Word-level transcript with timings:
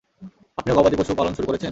আপনিও 0.57 0.77
গবাদি 0.77 0.95
পশু 0.99 1.11
পালন 1.15 1.33
শুরু 1.33 1.47
করেছেন? 1.47 1.69